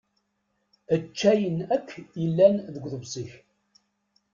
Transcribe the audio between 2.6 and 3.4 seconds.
deg uḍebsi-k.